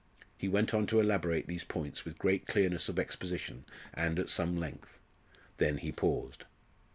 [0.35, 4.57] He went on to elaborate these points with great clearness of exposition and at some
[4.57, 4.99] length;
[5.59, 6.45] then he paused.